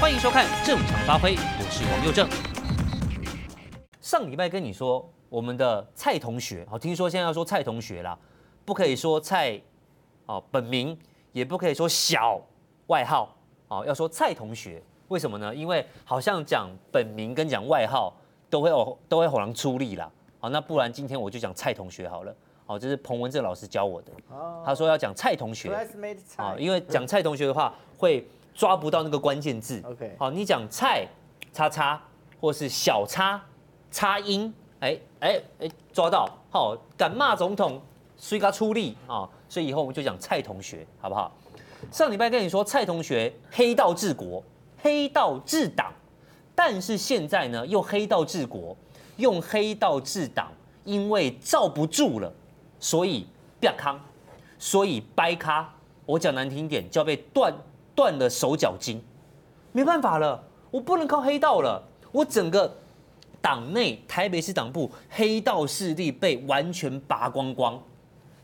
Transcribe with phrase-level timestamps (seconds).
[0.00, 2.26] 欢迎收看《正常发挥》，我是王佑正。
[4.00, 8.18] 上礼拜跟你说，我们的蔡同学，好，听说现在要说蔡同学啦，
[8.64, 9.60] 不可以说蔡，
[10.24, 10.98] 哦，本名，
[11.32, 12.40] 也不可以说小
[12.86, 13.36] 外号，
[13.68, 14.82] 哦，要说蔡同学。
[15.08, 15.54] 为什么呢？
[15.54, 18.16] 因为好像讲本名跟讲外号
[18.48, 20.10] 都会哦都会好像出力啦。
[20.38, 22.34] 好，那不然今天我就讲蔡同学好了。
[22.64, 24.10] 哦，这是彭文正老师教我的。
[24.64, 25.70] 他说要讲蔡同学。
[26.36, 28.26] 啊，因为讲蔡同学的话会
[28.60, 29.82] 抓不到那个关键字。
[29.86, 30.14] OK。
[30.18, 31.08] 好，你讲蔡
[31.50, 31.98] 叉叉
[32.38, 33.40] 或是小叉
[33.90, 36.28] 叉音，哎哎哎，抓到。
[36.50, 37.80] 好，敢骂总统，
[38.18, 39.26] 所以他出力啊。
[39.48, 41.34] 所以以后我们就讲蔡同学，好不好？
[41.90, 44.44] 上礼拜跟你说蔡同学黑道治国。
[44.82, 45.90] 黑道治党，
[46.54, 48.76] 但是现在呢又黑道治国，
[49.16, 50.52] 用黑道治党，
[50.84, 52.30] 因为罩不住了，
[52.78, 53.26] 所以
[53.58, 53.98] 变康，
[54.58, 55.66] 所以掰咖。
[56.04, 57.54] 我讲难听点，就要被断
[58.00, 58.98] 断了手脚筋，
[59.72, 62.74] 没办法了，我不能靠黑道了，我整个
[63.42, 67.78] 党内台北市党部黑道势力被完全拔光光，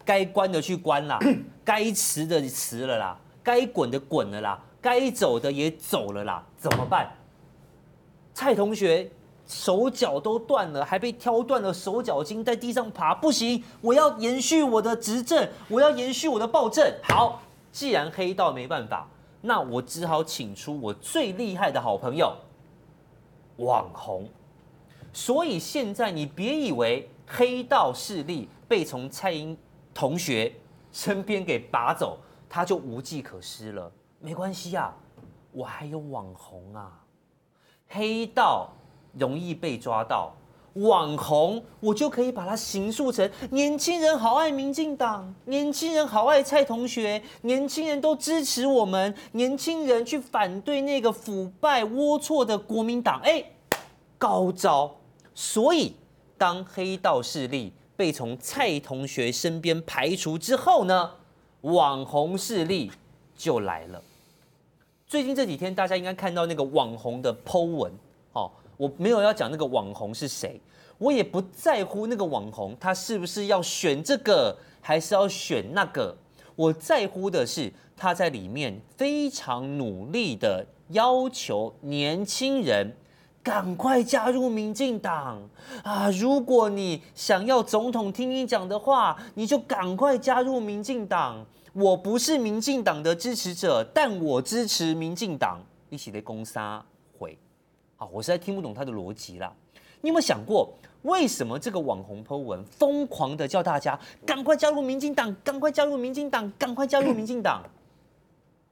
[0.05, 1.19] 该关的去关啦，
[1.65, 4.63] 该辞的辞了啦，该滚的滚了啦。
[4.83, 7.11] 该走的也走了啦，怎么办？
[8.35, 9.11] 蔡同学
[9.47, 13.65] 手脚都断了，还被挑断了手脚筋，在地上爬，不行！
[13.81, 16.93] 我要延续我的执政，我要延续我的暴政。
[17.03, 17.41] 好，
[17.73, 19.09] 既然黑道没办法，
[19.41, 22.37] 那我只好请出我最厉害的好朋友——
[23.59, 24.29] 网红。
[25.13, 29.57] 所以现在你别以为黑道势力被从蔡英
[29.95, 30.53] 同学
[30.93, 33.91] 身边给拔走，他就无计可施了。
[34.19, 34.95] 没关系啊，
[35.53, 37.03] 我还有网红啊。
[37.89, 38.69] 黑道
[39.13, 40.35] 容易被抓到，
[40.77, 53.21] 网红我就可以把它形塑成年轻人好爱民进党，年轻人好爱蔡同学，年轻人都支持我们，年轻人去反对那个腐败龌龊的国民党。
[53.23, 53.43] 哎，
[54.19, 54.97] 高招！
[55.35, 55.95] 所以
[56.37, 61.13] 当黑道势力被从蔡同学身边排除之后呢，
[61.63, 62.91] 网红势力
[63.37, 64.03] 就来了。
[65.07, 67.93] 最近这几天，大家应该看到那个网红的 Po 文，
[68.33, 70.61] 哦，我没有要讲那个网红是谁，
[70.99, 76.17] 我也不在乎那个网红他是不是要选这个还是要选那个，
[76.55, 82.95] 我在乎的是他在里面非常努力的要求年轻人
[83.43, 85.41] 赶快加入民进党
[85.83, 86.11] 啊！
[86.11, 91.47] 如果你想要总统听你讲的话，你就赶快加入民进党。
[91.73, 95.61] 我不是民进党的支持者，但我支持民进党。
[95.91, 96.85] 一起来攻杀
[97.97, 99.53] 回，好，我实在听不懂他的逻辑啦。
[100.03, 107.63] 你有没有想过，为什么这个网红 po 文疯狂的叫大家赶快加入民进党，赶快加入民进党，赶快加入民进党？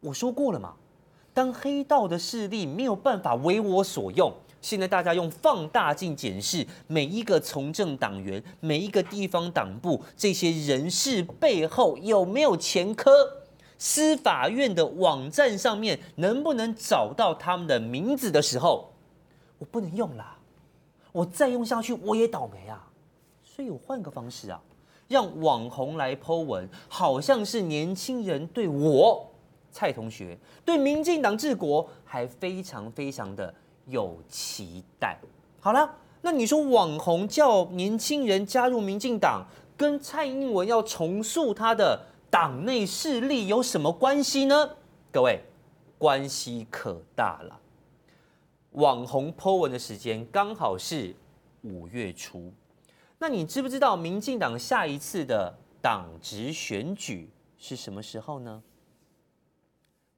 [0.00, 0.74] 我说过了嘛，
[1.32, 4.32] 当黑道的势力没有办法为我所用。
[4.60, 13.10] 现在大家用放大镜检视每一个从政党员、每一个地方党部这些人士背后有没有前科？
[13.76, 18.93] 司法院的网站上面能不能找到他们的名字的时候，
[19.58, 20.36] 我不能用啦，
[21.12, 22.88] 我再用下去我也倒霉啊！
[23.42, 24.60] 所以我换个方式啊，
[25.08, 29.26] 让网红来 po 文，好像是年轻人对我
[29.70, 33.54] 蔡同学、对民进党治国还非常非常的。
[33.86, 35.18] 有期待。
[35.60, 39.44] 好了，那你说网红叫年轻人加入民进党，
[39.76, 42.00] 跟蔡英文要重塑他的
[42.30, 44.70] 党内势力有什么关系呢？
[45.12, 45.38] 各位，
[45.98, 47.60] 关系可大了。
[48.74, 51.14] 网红 po 文的时间刚好是
[51.62, 52.52] 五月初，
[53.18, 58.62] 那你知不知道民进党下一次的党职选举是什么时候呢？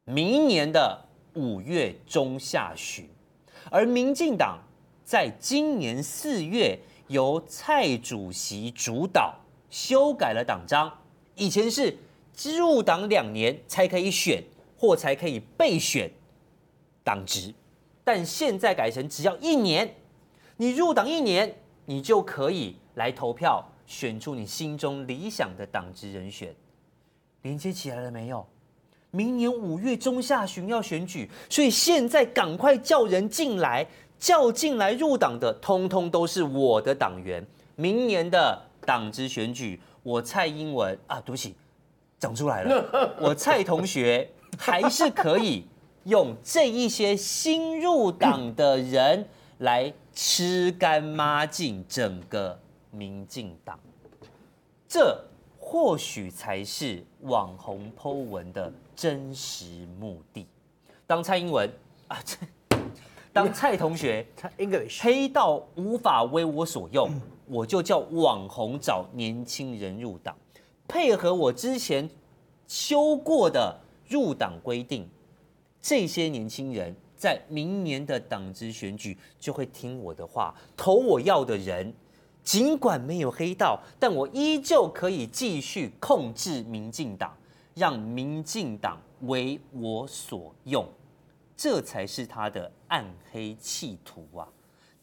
[0.04, 3.08] 明年的五月中下旬。
[3.70, 4.60] 而民进党
[5.04, 6.78] 在今年四月
[7.08, 9.34] 由蔡主席主导
[9.68, 10.90] 修改了党章，
[11.34, 11.96] 以前是
[12.56, 14.42] 入党两年才可以选
[14.78, 16.10] 或才可以备选
[17.02, 17.52] 党职，
[18.06, 19.92] 但现在改成只要一年，
[20.58, 21.52] 你入党一年，
[21.86, 26.54] 你就可以来投票选出你心中理想的党职人选，
[27.42, 28.46] 连接起来了没有？
[29.10, 33.84] 明年五月中下旬要选举，所以现在赶快叫人进来，
[34.20, 37.44] 叫进来入党的，通通都是我的党员。
[37.74, 41.56] 明年的党职选举，我蔡英文啊，对不起，
[42.20, 45.66] 讲出来了， 我蔡同学还是可以
[46.06, 52.58] 用这一些新入党的人来吃干抹净整个
[52.90, 53.78] 民进党。
[54.88, 55.22] 这。
[55.68, 60.46] 或许才是网红 Po 文的真实目的。
[61.08, 61.68] 当蔡英文
[62.06, 62.36] 啊，这
[63.32, 64.24] 当蔡同学
[64.58, 67.10] English 黑到无法为我所用，
[67.46, 70.36] 我就叫网红找年轻人入党，
[70.86, 72.08] 配合我之前
[72.68, 73.76] 修过的
[74.08, 75.08] 入党规定，
[75.88, 81.94] 这些年轻人在明年的党职选举就会听我的话，投我要的人。
[82.42, 87.32] 尽管没有黑道，但我依旧可以继续控制民进党，
[87.74, 90.84] 让民进党为我所用，
[91.56, 94.48] 这才是他的暗黑企图啊！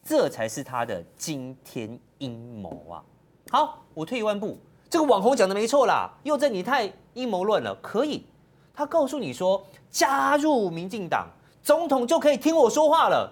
[0.04, 3.04] 这才是他的惊天阴谋啊！
[3.52, 4.60] 好，我退一万步，
[4.90, 7.74] 这个网红讲的没错啦，又在你太阴谋论了。
[7.82, 8.26] 可以，
[8.74, 11.28] 他告诉你说，加入民进党，
[11.62, 13.32] 总统就可以听我说话了，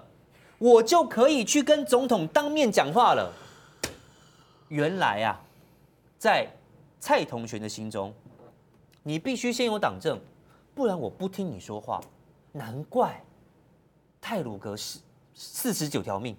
[0.59, 3.33] 我就可以去跟总统当面讲话了。
[4.67, 5.41] 原来啊，
[6.19, 6.47] 在
[6.99, 8.13] 蔡同学的心中，
[9.01, 10.19] 你必须先有党政，
[10.75, 11.99] 不然我不听你说话。
[12.51, 13.21] 难怪
[14.21, 14.99] 泰鲁格是
[15.33, 16.37] 四十九条命，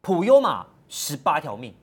[0.00, 1.74] 普悠玛十八条命，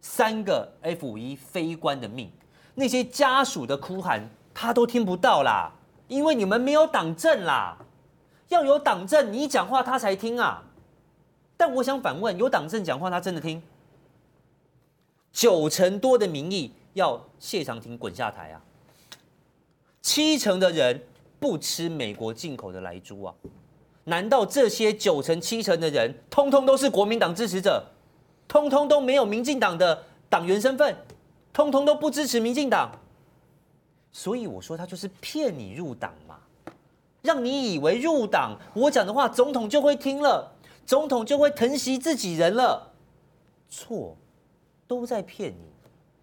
[0.00, 2.30] 三个 F 五一非官的命，
[2.74, 4.22] 那些家属的哭喊
[4.54, 5.72] 他都听不到啦，
[6.08, 7.76] 因为你们没有党证啦。
[8.48, 10.62] 要有党证，你讲话他才听啊。
[11.56, 13.60] 但我想反问，有党证讲话他真的听？
[15.32, 18.62] 九成多的民意要谢长廷滚下台啊！
[20.00, 21.02] 七成的人
[21.40, 23.34] 不吃美国进口的莱猪啊！
[24.04, 27.82] 难道这些九成七成的人，通通都是国民党支持者，
[28.46, 30.94] 通通都没有民进党的党员身份，
[31.52, 32.92] 通通都不支持民进党？
[34.14, 36.38] 所以我说他就是骗你入党嘛，
[37.20, 40.54] 让你以为入党，我讲的话总统就会听了，
[40.86, 42.92] 总统就会疼惜自己人了，
[43.68, 44.16] 错。
[44.86, 45.72] 都在骗你，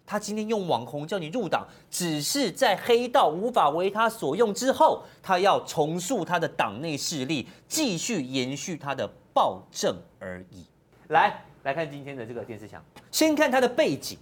[0.06, 10.64] 他今天用网红叫你入党，只是在黑道无法为他所用之后，他要重塑他的党内势力，继续延续他的暴政而已。
[11.08, 14.16] 来，来看今天的这个电视墙，先看他的背景，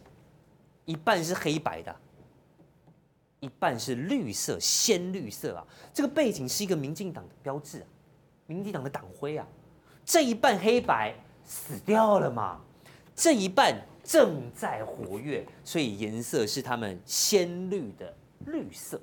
[0.87, 1.95] 一半是黑白的，
[3.41, 7.87] 一半是绿色，鲜绿色啊，这个背景是一个民进党的标志啊，
[8.47, 9.47] 民进党的党徽啊，
[10.05, 11.15] 这一半黑白
[11.45, 12.61] 死掉了嘛，
[13.15, 13.75] 这一半。
[14.03, 18.13] 正在活跃，所以颜色是他们鲜绿的
[18.47, 19.01] 绿色。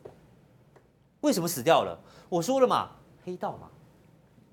[1.21, 1.97] 为什么死掉了？
[2.27, 2.91] 我说了嘛，
[3.23, 3.69] 黑道嘛，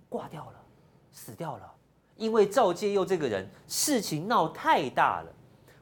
[0.09, 0.63] 挂掉了，
[1.11, 1.75] 死掉了。
[2.17, 5.33] 因为赵介佑这个人事情闹太大了。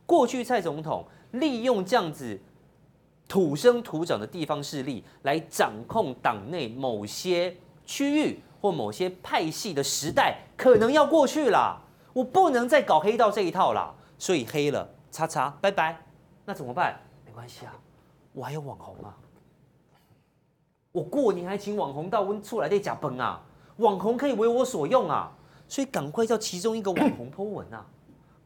[0.07, 2.41] 过去蔡总统利用这样子
[3.33, 7.57] 土生土长的地方势力来掌控党内某些
[7.87, 11.81] 区域或某些派系的时代，可能要过去了。
[12.13, 13.95] 我不能再搞黑道这一套了。
[14.19, 16.05] 所以黑了，叉叉，拜拜。
[16.45, 17.01] 那怎么办？
[17.25, 17.73] 没关系啊，
[18.35, 19.17] 我还有网红啊。
[20.93, 23.43] 我过年还请网红到温出来的假崩啊，
[23.79, 25.33] 网红可以为我所用啊。
[25.67, 27.87] 所以赶快叫其中一个网红 po 文啊，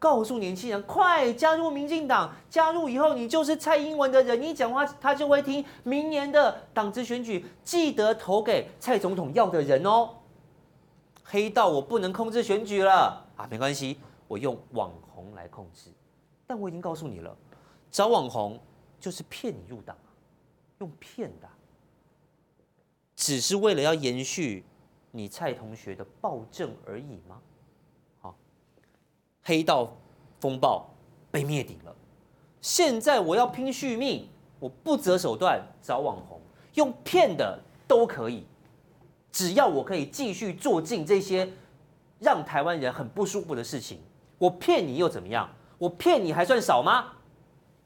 [0.07, 5.65] 告诉年轻人快加入民进党，加入以后你就是蔡英文的人，你讲话他就会听。
[5.83, 10.11] 明年的党职选举记得投给蔡总统要的人哦。
[11.25, 13.99] 黑道我不能控制选举了啊，没关系，
[14.29, 14.93] 我用网。
[15.17, 15.91] 红来控制，
[16.47, 17.35] 但我已经告诉你了，
[17.91, 18.61] 找网红
[19.01, 19.97] 就是骗你入党，
[20.79, 21.49] 用骗的，
[23.17, 24.63] 只是为了要延续
[25.11, 27.41] 你蔡同学的暴政而已吗？
[29.47, 29.89] 黑道
[30.41, 30.85] 风暴
[31.31, 31.95] 被灭顶了，
[32.61, 36.41] 现在我要拼续命，我不择手段找网红，
[36.75, 38.45] 用骗的都可以，
[39.31, 41.49] 只要我可以继续做尽这些
[42.19, 44.01] 让台湾人很不舒服的事情。
[44.37, 45.49] 我骗你又怎么样？
[45.79, 47.13] 我骗你还算少吗？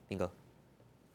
[0.09, 0.31] 斌哥，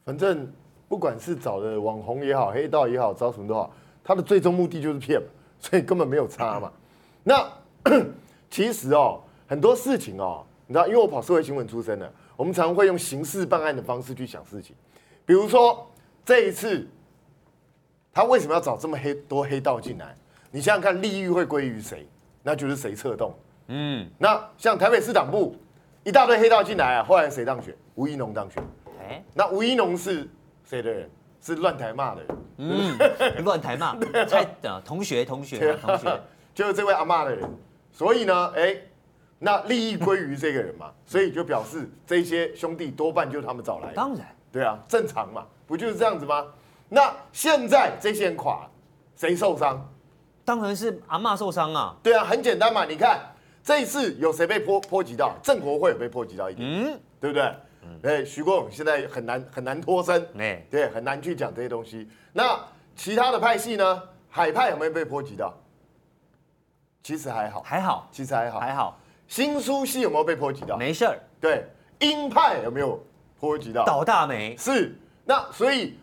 [0.04, 0.48] 反正
[0.88, 3.72] 不管是找的网红也好，黑道也好，找什么都好，
[4.04, 5.20] 他的最终目的就是骗，
[5.58, 6.72] 所以根本没有差嘛。
[7.24, 7.50] 那
[8.48, 14.74] 其实哦，很多事情哦，你知道，因为我跑社会新闻出身的，我们常会用刑事办案的方式去想事情。
[15.24, 15.86] 比如说
[16.24, 16.86] 这一次，
[18.12, 20.16] 他为什么要找这么黑多黑道进来？
[20.50, 22.08] 你想想看，利益会归于谁？
[22.42, 23.34] 那就是谁策动。
[23.68, 25.56] 嗯，那像台北市党部
[26.04, 27.74] 一大堆黑道进来啊，后来谁当选？
[27.94, 28.62] 吴怡农当选。
[29.00, 30.28] 哎，那吴怡农是
[30.64, 31.10] 谁的人？
[31.42, 32.36] 是乱台骂的人。
[32.58, 32.98] 嗯，
[33.44, 36.20] 乱台骂， 蔡的同学同学同学，
[36.54, 37.48] 就是这位阿骂的人。
[37.92, 38.76] 所以呢，哎，
[39.38, 43.94] 那利益归于这个人嘛，所以就表示这些兄弟多半就是他们找来的。
[43.94, 46.46] 当然，对啊，正常嘛，不就是这样子吗？
[46.88, 48.70] 那现在这些人垮了，
[49.16, 49.86] 谁受伤？
[50.44, 51.96] 当然是阿嬷受伤啊。
[52.02, 53.20] 对啊，很简单嘛，你看。
[53.66, 55.34] 这一次有谁被波波及到？
[55.42, 57.52] 郑国会有被波及到一点，嗯，对不对？
[57.82, 62.08] 嗯，哎，徐国勇现在很难很难脱身，哎，对，很难去讲这些东西。
[62.32, 62.56] 那
[62.94, 64.00] 其他的派系呢？
[64.30, 65.52] 海派有没有被波及到？
[67.02, 68.96] 其实还好，还好，其实还好，还好。
[69.28, 70.76] 新书系有没有被波及到？
[70.76, 71.18] 没事儿。
[71.40, 71.64] 对，
[72.00, 73.04] 鹰派有没有
[73.40, 73.84] 波及到？
[73.84, 74.56] 倒大霉。
[74.56, 74.96] 是。
[75.24, 75.98] 那所以，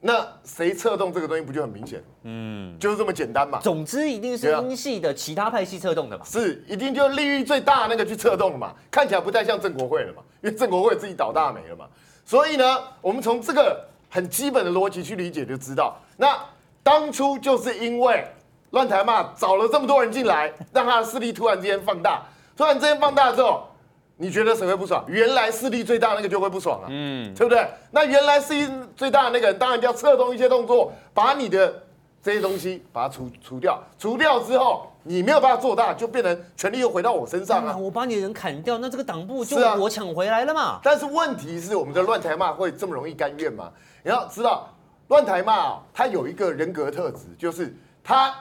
[0.00, 2.02] 那谁策动这个东西不就很明显？
[2.22, 3.60] 嗯，就是这么简单嘛。
[3.60, 6.24] 总之一定是鹰系的其他派系策动的嘛。
[6.24, 8.74] 是，一定就利益最大的那个去策动的嘛。
[8.90, 11.84] 看起来不太像郑国会了嘛，因为郑国会自己倒大霉了嘛。
[12.24, 16.40] 所以呢，我们从这个很基本的逻辑去理解，就知道，那
[16.82, 18.26] 当初就是因为
[18.70, 22.22] 乱台嘛找了这么多人进来，让他的势力突然之间放大。
[22.56, 23.68] 突然之间放大之后，
[24.16, 25.04] 你觉得谁会不爽？
[25.06, 27.68] 原来势力最大那个就会不爽啊，嗯，对不对？
[27.90, 31.82] 那原来势力最大的那个人，当然就要策动一些动作，把你的
[32.22, 33.78] 这些东西把它除除掉。
[33.98, 37.76] 除掉之后，你没有办法做大，就变成权力又回到我身上啊。
[37.76, 40.62] 我把你的人砍掉，那这个党部就我抢回来了嘛。
[40.62, 43.70] 啊、但是问题是，我们的乱台骂会这么容易甘愿吗？
[44.02, 44.72] 你要知道，
[45.08, 48.34] 乱台骂他有一个人格特质，就是他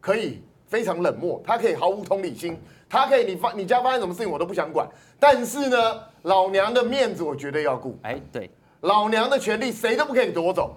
[0.00, 2.58] 可以非常冷漠，他可以毫无同理心。
[2.92, 4.86] 他可以，你发你家发生什么事情我都不想管，
[5.18, 7.98] 但是呢，老娘的面子我绝对要顾。
[8.02, 8.50] 哎，对，
[8.82, 10.76] 老娘的权利谁都不可以夺走，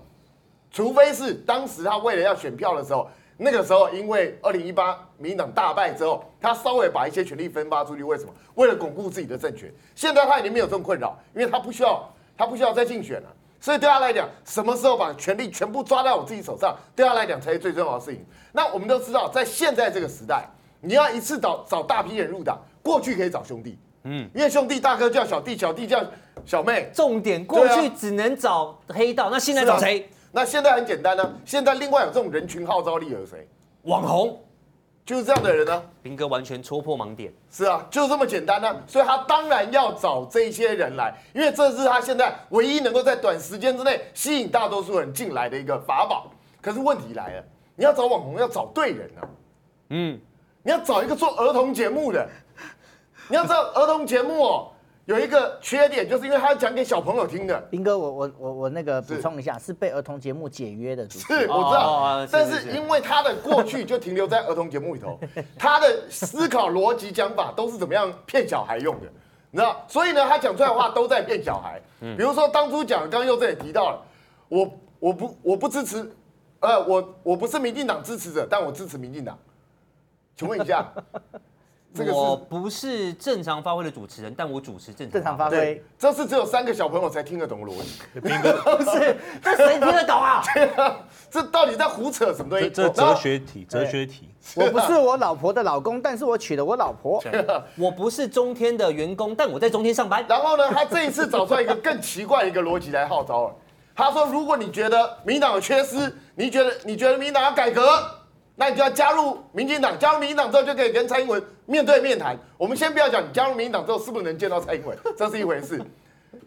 [0.71, 8.33] 除非是当时他为了要选票的时候，那个时候因为二零一八民进党大败之后，他稍微把一些权力分发出去，为什么？
[8.53, 9.69] 为了巩固自己的政权。
[9.93, 13.29] 现在他已经没有这种困扰，因为他不需要，他不需要再竞选了，
[13.59, 18.25] 所以对他来讲，什么时候把权力全部抓在我自己手上，对他来讲才是最重要的事情。
[18.53, 20.45] 那我们都知道，在现在这个时代。
[20.85, 26.03] 你要一次找找大批人入党，过去可以找兄弟，嗯，因为兄弟大哥叫小弟，小弟叫
[26.45, 26.91] 小妹。
[26.93, 30.07] 重点过去只能找黑道，那现在找谁？
[30.31, 33.47] 那现在很简单呢，现在另外有这种人群号召力有谁？
[33.83, 34.39] 网红，
[35.05, 35.83] 就是这样的人呢。
[36.03, 37.33] 林哥完全戳破盲点。
[37.49, 38.75] 是啊，就是这么简单呢。
[38.85, 46.27] 所以他当然要找这些人来，因为这是他现在唯一能够在短时间之内吸引大多数人进来的一个法宝。
[46.61, 47.43] 可是问题来了，
[47.75, 49.21] 你要找网红要找对人啊。
[49.89, 50.19] 嗯。
[50.65, 52.27] 你要找一个做儿童节目的，
[53.29, 54.71] 你要知道儿童节目哦，
[55.05, 57.55] 有一个缺点，就是因为他要讲给小朋友听的。
[57.69, 61.43] 斌哥，我我我我那个补充一下，是，是被儿童节目解约的主持人。
[61.43, 65.19] 是，我知道，哦、但是因为他的过去就停留在儿童节目里头，
[65.55, 69.07] 他的思考逻辑讲法都是怎么样骗小孩用的，
[69.51, 69.85] 你知道？
[69.87, 71.79] 所以呢，他讲出来的话都在骗小孩。
[71.99, 74.01] 比如说当初讲，刚刚又这里提到了，
[74.49, 76.11] 我我不我不支持，
[76.61, 79.37] 呃，我我不是民进党支持者，但我支持民进党。
[80.35, 80.85] 请问一下，
[81.95, 85.81] 这个我不是正常发挥的主持人，但我主持正常发挥。
[85.97, 88.19] 这是只有三个小朋友才听得懂的逻辑。
[88.19, 88.27] 不
[88.91, 90.43] 是，这谁听得懂 啊？
[91.31, 92.69] 这到底在胡扯什么东西？
[92.69, 94.29] 这哲学题，哲学题。
[94.55, 97.23] 我不是我老婆的老公，但是我娶了我老婆。
[97.77, 100.23] 我不是中天的员工，但我在中天上班。
[100.27, 103.55] 然后呢，他这一次找出来一个更奇怪的一个逻辑来号召了。
[103.95, 107.81] 他说，如果你觉得民党有缺失，你觉得你觉得民党要改革。
[108.55, 112.37] 那你就要加入民进党，加入民进党之后就可以跟蔡英文面对面谈。
[112.57, 115.81] 我们先不要讲你加入民进党之后是不是能见到蔡英文，这是一回事。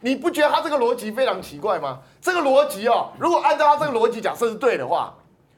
[0.00, 1.98] 你不觉得他这个逻辑非常奇怪吗？
[2.20, 5.14] 这个逻辑哦，如果按照他这个逻辑假设是对的话，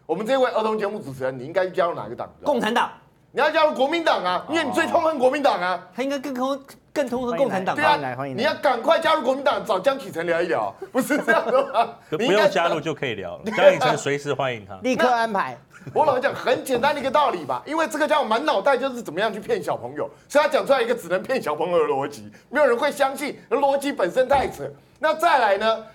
[0.06, 2.28] 我们这位儿童节目主持人，你应该加入哪个党？
[2.42, 2.90] 共产党。
[3.32, 5.80] 你要加入国民党啊，因为你最痛恨国民党啊。
[5.94, 6.60] 他应该更痛
[6.92, 7.76] 更痛恨共产党。
[7.76, 7.96] 对啊，
[8.34, 11.94] 你要赶快加入国民党，找江启臣聊一聊，不是这样的吗？
[12.10, 15.56] 不用加入就可以聊了， 江启臣随时欢迎他，立刻安排。
[15.92, 24.70] 我老实讲，很简单的一个道理吧，因为这个叫满脑袋就是怎么样去骗小朋友，所以他讲出来一个只能骗小朋友的逻辑，没有人会相信，逻辑本身太扯。
[24.98, 25.86] 那再来呢？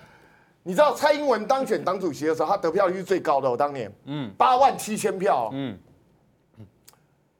[0.62, 5.78] 你知道蔡英文当选党主席的时候，他得票率是最高的，我当年，嗯，八万七千票，嗯，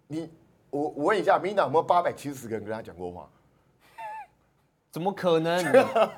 [0.06, 0.30] 你
[0.70, 3.28] 我我问一下，民进党有没有八百七十个人跟他讲过话？
[4.92, 5.62] 怎么可能？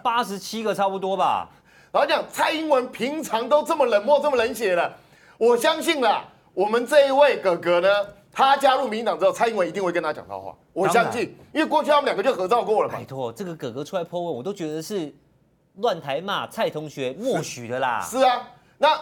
[0.02, 1.48] 八十七个差不多吧。
[1.90, 4.94] 然后讲蔡英文平常都这么冷漠，这么冷血了。
[5.38, 7.88] 我相信啦，我们这一位哥哥呢，
[8.32, 10.52] 他加入民进党之后，蔡英文一定会跟他讲到话。
[10.72, 12.98] 我相信，因为过去他们两个就合照过了嘛。
[12.98, 15.14] 拜托，这个哥哥出来 po 文，我都觉得是
[15.76, 18.00] 乱台骂蔡同学默许的啦。
[18.00, 19.00] 是啊，那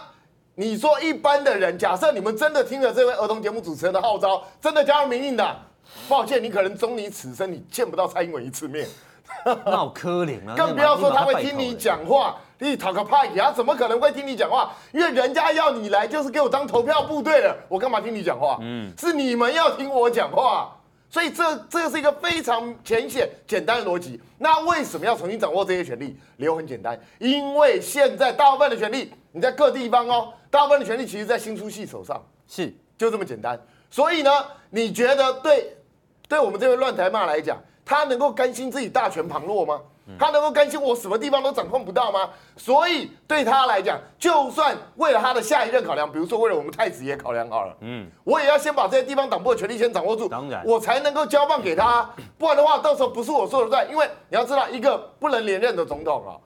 [0.53, 5.55] 你说一般的人，假设你们真的听了这位儿童节目主持人的号召，真的加入民进党，
[6.07, 8.87] 抱歉，你可能终你此生你见不到蔡英文一次面。
[9.43, 10.53] 那好可怜啊！
[10.57, 12.37] 更不要说他会听你讲话。
[12.59, 13.51] 你讨个派呀？
[13.51, 14.71] 怎么可能会听你讲话？
[14.91, 18.57] 因为人家要你来就是给我当投票部队的，我干嘛听你讲话？
[18.61, 20.75] 嗯，是你们要听我讲话，
[21.09, 24.19] 所以这这是一个非常浅显简单的逻辑。
[24.39, 26.17] 那为什么要重新掌握这些权利？
[26.37, 33.59] 理由很简单，因为现在大部分的权利你在各地方哦，大部分的权利其实在新书系手上，是就这么简单。
[33.89, 34.31] 所以呢，
[34.71, 35.77] 你觉得对
[36.27, 39.79] 对我们这位乱台骂来讲，他能够甘心自己大权旁落吗？
[40.17, 42.29] 他能够甘心我什么地方都掌控不到吗？
[42.55, 53.89] 所以对他来讲，就算为了他的下一任考量，比如说为了我们太子爷考量好了，嗯，我也要先把这些地方党部的权力先掌握住，当然，我才能够交棒给他，不然的话，到时候不是我说了算。
[53.89, 56.37] 因为你要知道，一个不能连任的总统啊，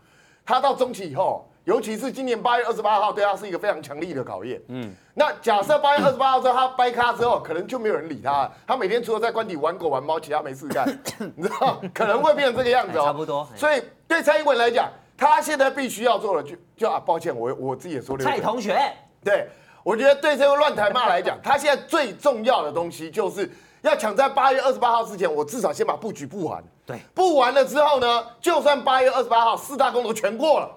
[0.46, 1.48] 他到中期以后。
[1.64, 4.60] 尤其是今年八月二十八号，对他是一个非常强力的考验。
[4.70, 8.50] 嗯，那假设八月二十八号之后他掰咖之后，可能就没有人理他。
[8.66, 10.88] 他每天除了在官邸玩狗玩猫，其他没事干，
[11.36, 11.80] 你知道？
[11.94, 13.06] 可能会变成这个样子哦。
[13.06, 13.48] 差不多。
[13.56, 18.24] 所以对蔡英文来讲，他现在必须要做的就就啊，抱歉，我我自己也说了。
[18.24, 18.82] 蔡同学，
[19.24, 19.48] 对，
[19.84, 23.48] 我觉得对这个乱台骂来讲，他现在最重要的东西就是
[23.84, 26.64] 要抢在八月二十八号之前，我至少先把布局布完。
[26.88, 30.68] 对，布完了之后呢，就算八月二十八号四大公投全过了。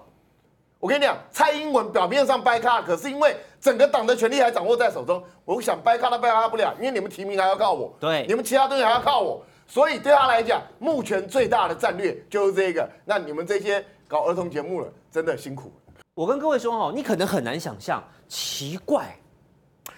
[0.85, 12.87] 我跟你讲，蔡英文表面上掰卡，可是因为整个党的权力还掌握在手中，我想掰卡都掰卡不了，因为你们提名还要靠我，对，你们其他东西还要靠我，所以对他来讲，目前最大的战略就是这个。
[13.03, 15.71] 那你们这些搞儿童节目了，真的辛苦。
[16.13, 19.17] 我跟各位说哈，你可能很难想象，奇怪，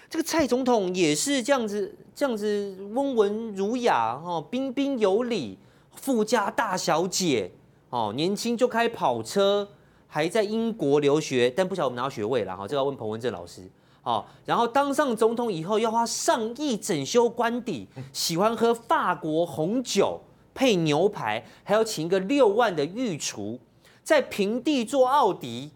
[0.08, 5.58] 这个蔡总统也是这样子，这样子温文儒雅哈，彬彬有礼，
[5.94, 7.52] 富家大小姐
[7.90, 9.68] 哦，年轻就开跑车。
[10.08, 13.62] 还在英国留学，但不晓得我们拿到学位了哈，这要问彭文正老师。
[14.00, 20.20] 好，然后当上总统以后，要花上亿整修官邸，喜欢喝法国红酒
[20.54, 23.58] 配牛排，还要请一个六万的御厨，
[24.02, 25.72] 在平地做奥迪，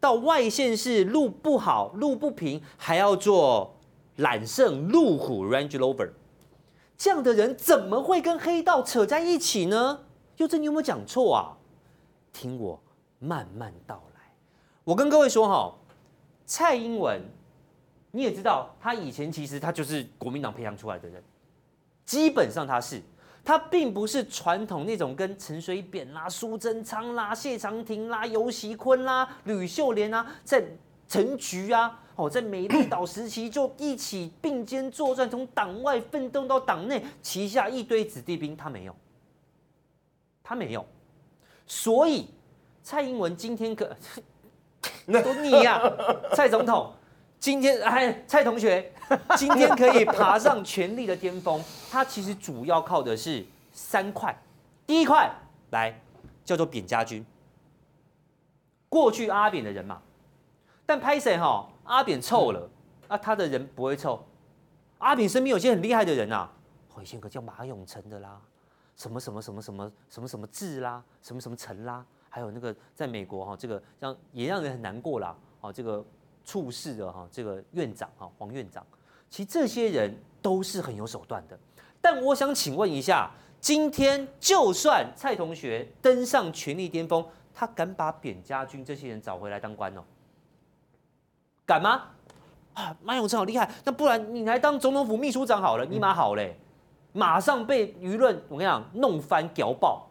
[0.00, 3.74] 到外县市路不好路不平，还要做
[4.16, 6.10] 揽胜路虎 Range Rover。
[6.96, 10.00] 这样的人怎么会跟黑道扯在一起呢？
[10.38, 11.58] 佑正，你有没有讲错啊？
[12.32, 12.80] 听我。
[13.24, 14.20] 慢慢道来，
[14.84, 15.74] 我跟各位说哈，
[16.44, 17.22] 蔡英文，
[18.10, 21.22] 你也知道，他以前其实他就是国民党培养出来的人，
[22.04, 23.00] 基本上他是，
[23.42, 30.62] 他并不是传统那种跟陈水扁啦、苏贞昌啦、谢长廷啦、游锡堃啦、吕秀莲啊，在
[31.08, 38.94] 陈菊啊，哦，在美丽岛时期就一起并肩作战，从党外奋斗到党内，旗下一堆子弟兵，他没有，
[40.42, 40.84] 他没有，
[41.66, 42.28] 所以。
[42.84, 43.96] 蔡英文今天可
[45.08, 45.90] 都你呀、啊，
[46.34, 46.92] 蔡总统
[47.40, 48.92] 今天哎，蔡同学
[49.36, 53.42] 今天可以爬上权力的巅峰，他其实主要靠的是
[53.72, 54.38] 三块。
[54.86, 55.34] 第一块
[55.70, 55.98] 来
[56.44, 57.24] 叫做扁家军，
[58.90, 60.02] 过去阿扁的人嘛，
[60.84, 61.66] 但拍谁哈？
[61.84, 62.68] 阿扁臭了，
[63.08, 64.22] 啊，他的人不会臭。
[64.98, 66.50] 阿扁身边有些很厉害的人啊，
[67.00, 68.38] 以前可叫马永成的啦，
[68.94, 72.04] 什么什么什么什么什么什么志啦，什么什么成啦。
[72.34, 75.36] 还有那个在美国哈，这个让也让人很难过啦。
[75.60, 76.04] 啊，这个
[76.44, 78.84] 处事的哈，这个院长哈，黄院长，
[79.30, 81.56] 其实这些人都是很有手段的。
[82.00, 90.02] 但我想请问一下，今天就算蔡同学登上权力巅峰，他敢把扁家军这些人找回来当官哦？
[91.64, 92.02] 敢吗？
[92.74, 96.58] 啊，马永成好厉害，那不然你来当总统府秘书长好了，你蛮好嘞，
[97.12, 100.10] 马上被舆论我跟你讲弄翻屌爆。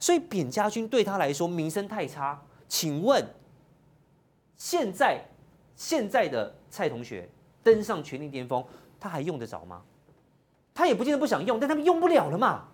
[0.00, 3.24] 所以扁家军对他来说名声太差，请问
[4.56, 5.22] 现在
[5.76, 7.28] 现在的蔡同学
[7.62, 8.64] 登上权力巅峰，
[8.98, 9.82] 他还用得着吗？
[10.74, 12.68] 他也不见得不想用，但他们用不了了嘛，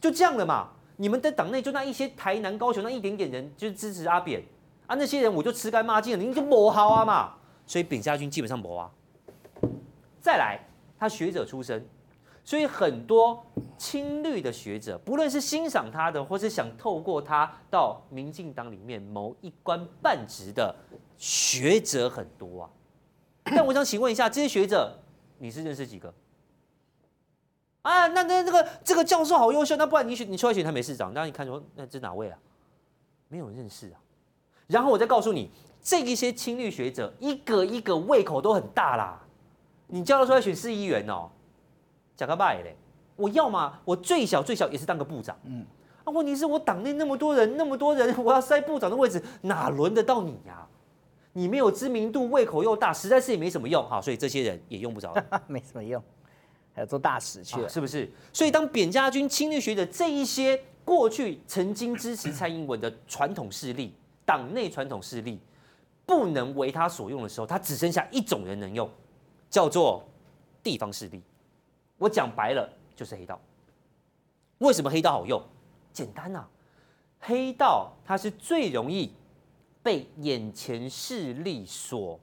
[0.00, 0.72] 就这样了嘛。
[0.96, 4.42] 你们的党内就那一些台南高雄那一点点人，就是支持阿扁
[4.86, 7.34] 啊，那些人我就吃干抹净了，你就抹好啊嘛。
[7.66, 8.90] 所以扁家军基本上抹啊。
[10.20, 10.58] 再来，
[10.98, 11.86] 他学者出身。
[12.44, 13.42] 所以很多
[13.78, 20.76] 亲绿的学者，不论是欣赏他的，或是想透过他到民进党里面谋一官半职的
[21.16, 22.70] 学者很多啊。
[23.44, 24.94] 但我想请问一下，这些学者
[25.38, 26.12] 你是认识几个？
[27.80, 32.38] 啊，那那这个这个教授好优秀，那不然你选你出来选台北市长，那你看说那这哪位啊？
[33.28, 33.96] 没有认识啊。
[34.66, 35.50] 然后我再告诉你，
[35.82, 39.18] 这一些亲绿学者一个一个胃口都很大啦。
[39.86, 41.30] 你叫他出来选市议员哦。
[42.16, 42.76] 讲个拜嘞，
[43.16, 45.36] 我要嘛，我最小最小也是当个部长。
[45.44, 45.64] 嗯，
[46.04, 50.66] 啊，问题是我党内那么多人，那么多人， 我要塞部长的位置，哪轮得到你呀？
[51.32, 53.84] 你没有知名度，胃口又大，实在是也没什么用。
[53.88, 55.12] 哈，所以这些人也用不着，
[55.48, 56.00] 没什么用，
[56.72, 58.08] 还要做大使去了，是不是？
[58.32, 63.92] 所以当扁家军、侵略学者这一些过去曾经支持蔡英文的传统势力，
[64.24, 65.40] 党内传统势力
[66.06, 68.88] 不能为他所用的时候，他只剩下一种人能用，
[69.50, 70.04] 叫做
[70.62, 71.20] 地方势力。
[71.98, 73.40] 我讲白了就是黑道。
[74.58, 75.42] 为什么黑道好用？
[75.92, 76.48] 简单呐、啊，
[77.20, 79.12] 黑道它是最容易
[79.82, 82.18] 被眼前势力所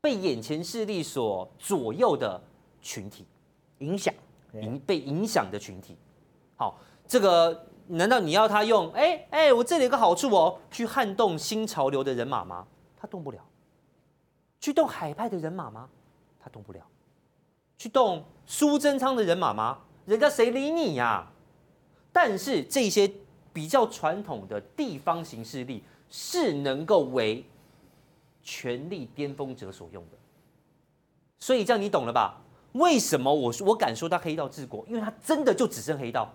[0.00, 2.40] 被眼前势力所左右的
[2.80, 3.26] 群体
[3.78, 4.14] 影响，
[4.54, 5.96] 影被影响的群体。
[6.56, 8.92] 好，这个难道你要他用？
[8.92, 12.66] 哎、欸、哎、欸，我这里有个好处哦，去撼动新潮流的人马吗？
[12.96, 13.44] 他动不了。
[14.60, 15.88] 去动海派的人马吗？
[16.38, 16.80] 他动不了。
[17.80, 19.78] 去动苏贞昌的人马吗？
[20.04, 21.26] 人家谁理你呀、
[22.12, 23.10] 但是这些
[23.54, 27.42] 比较传统的地方型势力是能够为
[28.42, 30.18] 权力巅峰者所用的。
[31.38, 32.42] 所以这样你懂了吧？
[32.72, 34.84] 为什么我我敢说他黑道治国？
[34.86, 36.30] 因为他真的就只剩黑道。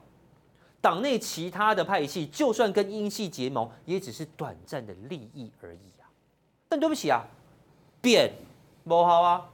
[0.82, 6.10] 党内其他的派系，就算跟英系结盟，也只是短暂的利益而已啊。
[6.68, 7.24] 但对不起啊，
[8.02, 8.34] 变
[8.84, 9.52] 不好啊，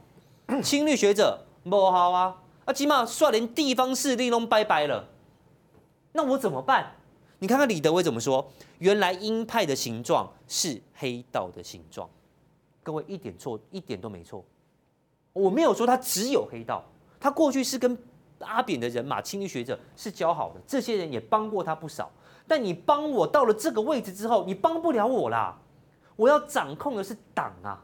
[0.62, 5.08] 亲绿学者不好啊，啊，起码算连地方势力都拜拜了。
[6.12, 6.92] 那我怎么办？
[7.38, 8.50] 你看看李德威怎么说？
[8.78, 12.08] 原来鹰派的形状是黑道的形状。
[12.82, 14.44] 各位一点错，一点都没错。
[15.32, 16.84] 我没有说他只有黑道，
[17.18, 17.98] 他过去是跟。
[18.44, 22.10] 阿扁的人马、青绿学者是交好的，这些人也帮过他不少。
[22.44, 25.56] 但你帮我到了这个位置之后，你帮不了我啦。
[26.16, 27.80] 我要掌控的是党啊，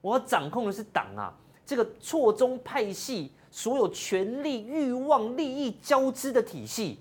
[0.00, 1.34] 我要掌控的是党啊。
[1.68, 6.98] 这个错综派系、所有权力、欲望、利益交织的体系，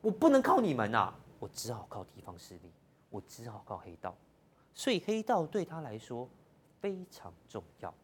[0.00, 2.72] 我不能靠你们啊，我只好靠地方势力，
[3.08, 4.12] 我只好靠黑道。
[4.74, 6.28] 所以黑道对他来说
[6.80, 7.94] 非常重要。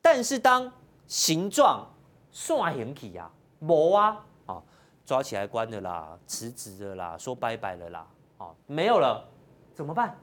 [0.00, 0.72] 但是当
[1.06, 1.88] 形状
[2.32, 3.30] 刷形起啊。
[3.60, 4.60] 没啊，啊，
[5.06, 9.24] 抓起来关了啦，辞职了啦，说拜拜了啦，啊，没有了，
[9.72, 10.18] 怎么办？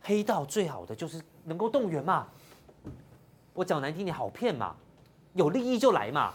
[0.00, 2.28] 黑道最好的就是能够动员嘛。
[3.58, 4.76] 我讲难听点，好骗嘛，
[5.34, 6.32] 有利益就来嘛。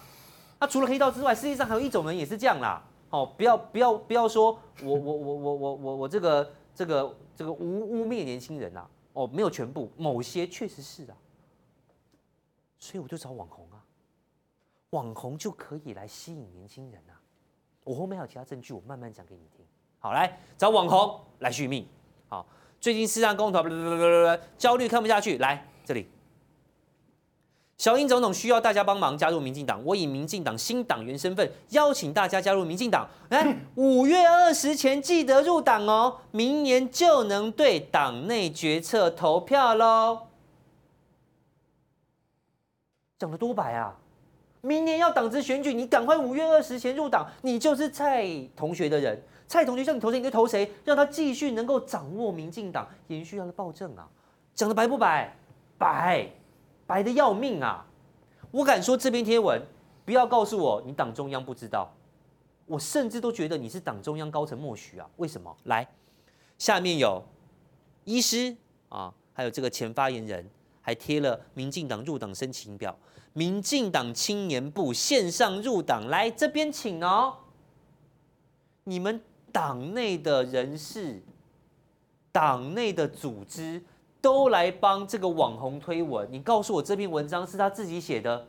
[0.60, 2.84] 那、除了黑道之外，世界上还有一种人也是这样啦。
[3.12, 8.86] 哦，不要不要不要说我我我我我我我这个这个这个污污蔑年轻人呐。
[9.14, 11.16] 哦，没有全部，某些确实是啊。
[12.78, 13.80] 所以我就找网红啊。
[14.90, 17.16] 网红就可以来吸引年轻人啊！
[17.86, 19.66] 我后面还有其他证据，我慢慢讲给你听。
[20.00, 21.88] 好，来找网红来续命。
[22.28, 22.46] 好，
[22.82, 23.64] 最近四大公投，
[24.58, 26.08] 焦虑看不下去，来这里。
[27.84, 33.06] 小英总统需要大家帮忙加入民进党，我以民进党新党员身份邀请大家加入民进党。
[33.28, 40.28] 来， 五月二十前记得入党哦，明年就能对党内决策投票喽。
[43.20, 43.94] 讲得多白啊！
[44.62, 49.22] 明年要党职选举，你赶快五月二十前入党，你就是蔡同学的人。
[49.46, 54.08] 蔡同学叫你投谁，你就投谁，让他继续能够掌握民进党，延续他的暴政啊！
[54.56, 55.36] 讲的白不白？
[55.78, 56.30] 白，
[56.86, 57.86] 白的要命啊！
[58.52, 59.62] 我敢说这篇贴文，
[60.06, 61.92] 不要告诉我你党中央不知道，
[62.66, 65.10] 我甚至都觉得你是党中央高层默许啊！
[65.18, 65.56] 为什么？
[65.64, 65.88] 来，
[66.58, 67.24] 下面有
[68.04, 68.56] 医师
[68.90, 70.50] 啊，还有这个前发言人，
[70.82, 72.96] 还贴了民进党入党申请表。
[73.36, 77.38] 民进党青年部线上入党，来这边请哦。
[78.84, 79.20] 你们
[79.52, 81.24] 党内的人士、
[82.32, 83.82] 党内的组织
[84.24, 86.26] 都来帮这个网红推文。
[86.32, 88.48] 你告诉我这篇文章是他自己写的，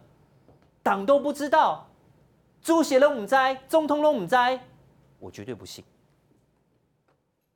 [0.85, 1.85] 党都不知道，
[2.63, 4.65] 猪血龙母灾，中通龙五灾，
[5.19, 5.85] 我绝对不信。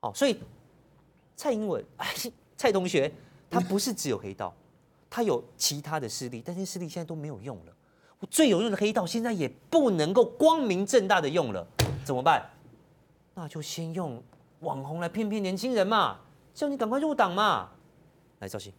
[0.01, 0.37] 哦，所以
[1.37, 2.07] 蔡英文， 哎，
[2.57, 3.09] 蔡同学，
[3.49, 4.53] 他不是只有黑道。
[5.09, 7.73] 他有其他的势力，但是势力现在都没有用了。
[8.19, 11.65] 我最有用的黑道现在也不能够光明正大的用了，
[12.03, 12.45] 怎么办？
[13.33, 14.21] 那就先用
[14.59, 16.19] 网红来骗骗年轻人嘛，
[16.53, 17.69] 叫你赶快入党嘛。
[18.39, 18.71] 来，赵鑫，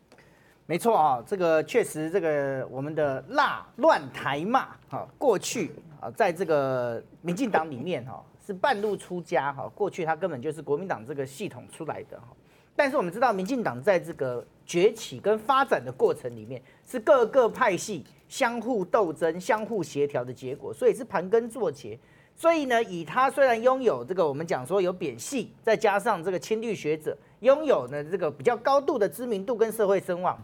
[0.64, 5.70] 没错啊，这个确实，这个我们的辣乱台骂，哈，过去
[6.01, 12.29] 啊，在这个民进党里面哈，是半路出家哈，过去他根本就是国民党这个系统出来的哈。
[12.75, 21.99] 但是我们知道，民进党在这个崛起跟发展的过程里面，是各个派系相互斗争、相互协调的结果，所以是盘根错节。
[22.40, 30.42] 所以呢，以他虽然拥有这个我们讲说有扁系，再加上这个亲绿学者，拥有呢这个比较高度的知名度跟社会声望，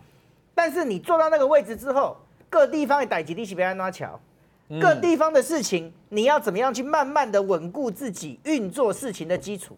[0.55, 2.15] 但是你坐到那个位置之后，
[2.51, 4.21] 各地方的代志你是要安拉桥，
[4.79, 9.75] 各地方的事情你要怎么样去慢慢的稳固自己运作事情的基础。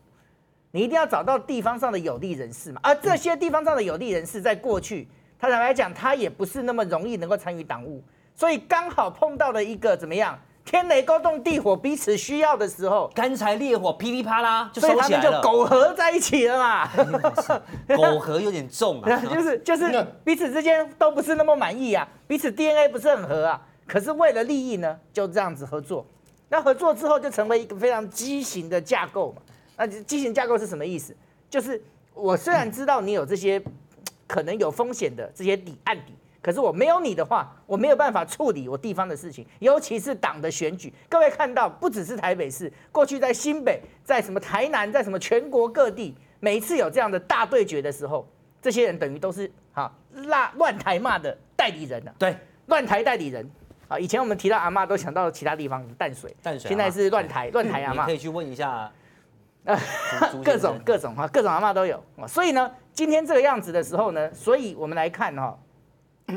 [0.73, 5.07] 你一定要找到地方上的有利人士嘛，而这些地方上的有利人士，在过去，
[5.39, 8.03] 他坦白讲，他也不是那么容易能够参与党务，
[8.35, 10.37] 所以刚好碰到了一个怎么样，
[10.69, 16.91] 天雷勾动地火，彼此需要的时候，干柴烈火，噼里啪啦就收起来了，所以他们就苟合在一起了嘛。
[17.97, 26.05] 苟合有点重啊， 就是就是彼此之间都不是那么满意啊，彼此 DNA 不是很合啊，可是为了利益呢，就这样子合作，
[26.51, 29.41] 那合作之后就成为一个非常畸形的架构嘛。
[29.79, 31.17] 那畸形架构是什么意思？
[31.49, 33.63] 就是我虽然知道你有这些
[34.27, 40.93] 可能有风险的这些底案底，可是我没有你的话，我没有办法处理我地方的事情，尤其是党的选举。
[41.09, 48.29] 各位看到，不只是台北市，过去在新北，在什么台南，在什么全国各地，每一次有这样的大对决的时候，
[48.63, 52.15] 这些人等于都是哈乱乱台骂的代理人了。
[52.19, 53.49] 对，乱台代理人。
[53.89, 56.69] 啊，以前我们提到阿嬷，都想到其他地方淡水，淡水。
[56.69, 58.05] 现在是乱台，乱台阿嬷。
[58.05, 58.91] 可以去问一下。
[60.43, 62.03] 各种各种哈，各种阿嬷都有。
[62.27, 65.59] 所以呢，今天这个样子的时候呢，所以我们来看哈，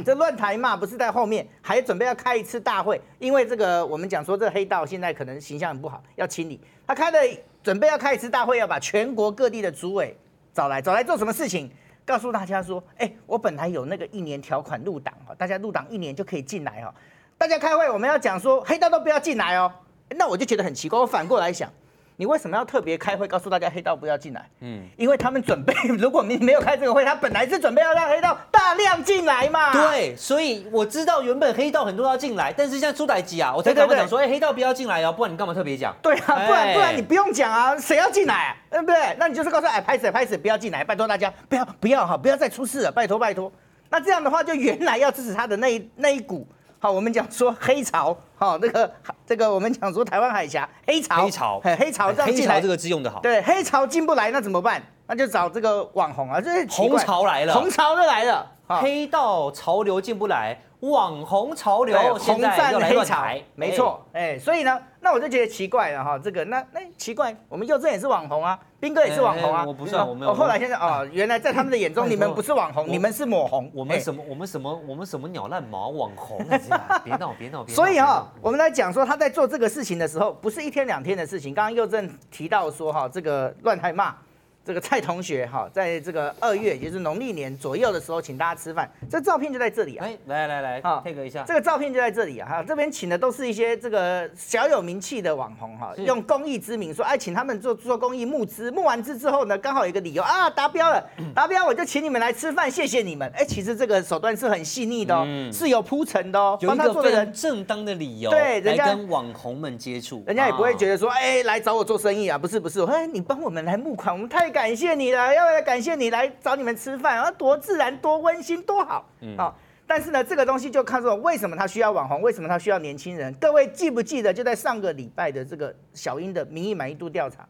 [0.06, 6.60] 这乱台骂不是在后面，还准备要开一次大会，因为这个我们讲说这个黑道现在可能形象很不好，要清理。
[6.88, 7.18] 他开了
[7.62, 10.18] 准备要开一次大会，要把全国各地的主委
[10.54, 11.70] 找来，找来做什么事情？
[12.06, 16.94] 告诉大家说，哎，我本来有那个一年条款入党哈，大家入党一年就可以进来哈。
[17.38, 19.72] 大家开会，我们要讲说黑道都不要进来哦。
[20.18, 21.70] 那我就觉得很奇怪，我反过来想。
[22.18, 24.48] 你为什么要特别开会告诉大家黑道不要进来？
[24.60, 29.74] 嗯，因为他们准备， 如果你没有开这个会，他本来是准备要让黑道大量进来嘛。
[29.74, 35.96] 对，所以我知道原本黑道很多要进来，但是现在出代志啊，我才跟他们讲说，哎，黑道不要进来哦，不然你干嘛特别讲？
[36.02, 38.56] 对啊，不然不然你不用讲啊，谁要进来？
[38.70, 39.16] 对不对？
[39.18, 43.52] 那你就是告诉哎，拍死拍死，不要进来，拜托大家不要不要哈，不要再出事了，拜托拜托。
[43.90, 46.48] 那这样的话，就原来要支持他的那一 那一股。
[46.80, 48.92] 好，我们讲说黑潮，好，那个
[49.28, 53.20] 这个我们讲说台湾海峡黑潮，黑潮，黑潮这样进来，黑潮这个字用的好。
[53.20, 54.82] 对，黑潮进不来，那怎么办？
[55.12, 60.58] 那就找这个网红啊，这是红潮来了，红潮就来了，黑道潮流进不来。
[60.80, 70.34] 网红潮流，红战黑潮，没错，哎，所以呢，那我就觉得奇怪了哈，这个那那奇怪，我们佑正也是网红啊，斌哥也是网红啊，我不算，我没有。
[70.34, 73.70] 后来现在哦， 原来在他们的眼中，你们不是网红，你们是抹红。
[73.76, 74.24] 我们什么？
[74.28, 74.82] 我们什么？
[74.88, 76.44] 我们什么鸟烂毛网红？
[77.04, 77.76] 别闹，别闹，别闹。
[77.76, 81.54] 所以哈，我们来讲说他在做这个事情的时候，不是一天两天的事情。
[81.54, 84.16] 刚刚佑正提到说哈，这个乱台骂。
[84.64, 88.88] 这个蔡同学哈，在这个二月，也就是农历年左右的时候，请大家吃饭。
[89.10, 90.06] 这照片就在这里啊！
[90.06, 91.44] 哎，来来来，好，配合一下。
[91.48, 92.48] 这个照片就在这里啊！
[92.48, 103.28] 哈，这边请的都是一些这个小有名气的网红哈，用公益之名说，哎，请他们做做公益募资，募完资之后呢，刚好有一个理由啊，达标了， 达标我就请你们来吃饭，谢谢你们。
[103.36, 115.34] 哎，其实这个手段是很细腻的哦，是有铺陈的哦，帮他做的人正当的理由，对，人家跟网红们接触，人家也不会觉得说，哎，来找我做生意啊，不是不是，哎，你帮我们来募款，我们太感谢你了。
[115.34, 119.10] 要来感谢你来找你们吃饭啊，多自然，多温馨，多好。
[119.22, 119.58] 嗯，好。
[119.88, 123.34] 但是呢，这个东西就看出为什么他需要网红，为什么他需要年轻人？
[123.34, 127.46] 各位记不记得，就在上个礼拜的这个小英的民意满意度调查，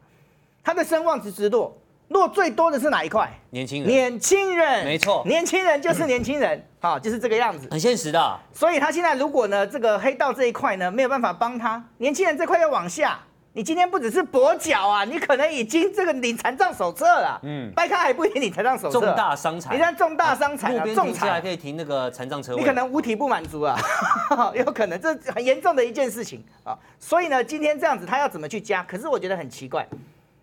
[0.63, 3.29] 他的声望值直落，落最多的是哪一块？
[3.51, 3.91] 年轻人。
[3.91, 8.39] 年轻人，没错，年轻人就是年轻人，好，就是这个样子，很现实的。
[8.51, 13.19] 所以他现在如果呢，这个黑道这一块呢，没有办法帮他，年轻人这块要往下。
[13.53, 17.37] 你今天不只是跛脚啊，你可能已经这个领残障手册了。
[17.43, 18.99] 嗯，掰开还不一定领残障手册。
[18.99, 19.75] 重大伤残。
[19.75, 22.61] 你看重大伤残啊，重残还可以停那个残障车位。
[22.61, 23.77] 你可能五体不满足啊，
[24.55, 26.77] 有可能这很严重的一件事情啊。
[26.97, 28.81] 所以呢，今天这样子他要怎么去加？
[28.83, 29.85] 可是我觉得很奇怪，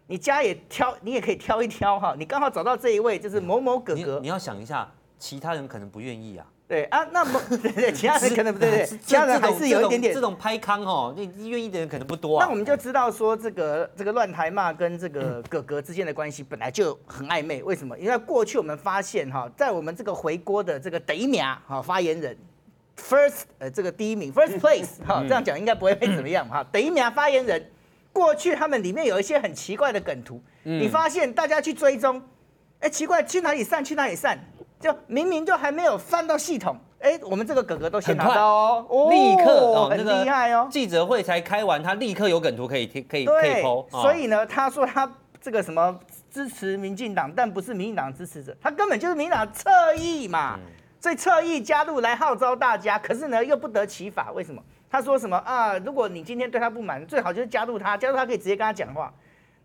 [0.07, 2.15] 你加也挑，你也可以挑一挑哈。
[2.19, 4.87] 你刚好找到这一位就是某某哥哥，你要想一下，
[5.19, 6.45] 其他人可能不愿意啊。
[6.69, 12.45] 对啊，那么 对对，其他人可能不对对，其他人还是有一点点这种拍康哦，那愿意的人可能不多啊。
[12.45, 17.63] 那我们就知道说，这个这个乱台骂跟这个哥哥之间的关系本来就很暧昧。
[17.63, 17.99] 为什么？
[17.99, 22.37] 因为过去我们发现哈，在我们这个回锅的这个第一名哈发言人
[22.99, 26.63] ，first 呃这个第一名 first place 哈，这样讲应该不会被怎么样哈。
[26.71, 27.71] 等一名发言人，
[28.13, 32.23] 过去他们里面有一些很奇怪的梗图，你发现大家去追踪，
[32.81, 34.39] 哎，奇怪去哪里散去哪里散。
[34.81, 40.69] 就明明就还没有翻到系统，哎，我们这个哥哥都先拿到哦，哦立刻哦，很厉害哦。
[40.71, 43.89] 记者会才开完，他立刻有梗图可以贴，可以可以 po。
[43.91, 45.11] 所以呢，他说他
[45.41, 45.99] 这个什么
[46.31, 50.55] 支持民进党，但不是民进党支持者，他根本就是民进党侧翼嘛。
[50.57, 50.61] 嗯、
[51.01, 54.63] 所以侧翼加入来号召大家，可是呢又不得其法，为什么？
[54.91, 55.77] 他说什么啊？
[55.79, 59.13] 如果你今天对他不满，最好就是加入他，加入他可以直接跟他讲话。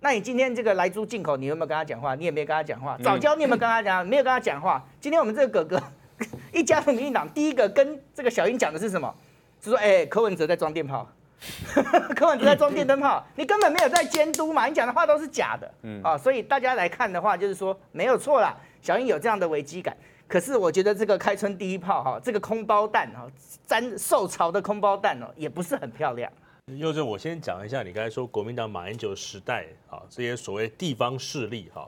[0.04, 2.14] 那你今天这个来猪进口，你有没有跟他讲话？
[2.14, 2.98] 你也没有跟他讲话。
[3.02, 4.04] 早教你有没有跟他讲？
[4.06, 4.86] 没有跟他讲话。
[5.00, 5.84] 今天我们这个哥哥
[6.52, 9.16] 一加入民进党，第一个跟这个小英讲的是什么？
[9.62, 11.08] 是说，哎、欸，柯文哲在装电炮，
[12.18, 15.74] 柯文哲在装电灯泡， 你根本没有在监督嘛，你讲的话都是假的。
[15.84, 19.96] 嗯啊，所以大家来看的话，就是说没有错啦，小英有这样的危机感。
[20.28, 23.26] 可是我觉得这个开春第一炮哈，这个空包弹哈，
[23.66, 26.30] 沾受潮的空包弹哦，也不是很漂亮。
[26.72, 31.86] 又是我先讲一下，你刚才说国民党马英九时代啊，这些所谓地方势力哈。